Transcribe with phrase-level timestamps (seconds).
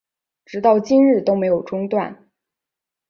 [0.45, 2.27] 直到今日都没有中断